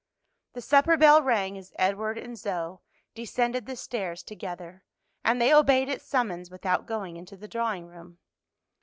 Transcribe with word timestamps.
The 0.53 0.61
supper 0.63 0.97
bell 0.97 1.21
rang 1.21 1.59
as 1.59 1.73
Edward 1.77 2.17
and 2.17 2.35
Zoe 2.35 2.79
descended 3.13 3.67
the 3.67 3.75
stairs 3.75 4.23
together, 4.23 4.83
and 5.23 5.39
they 5.39 5.53
obeyed 5.53 5.89
its 5.89 6.07
summons 6.07 6.49
without 6.49 6.87
going 6.87 7.17
into 7.17 7.37
the 7.37 7.47
drawing 7.47 7.85
room. 7.85 8.17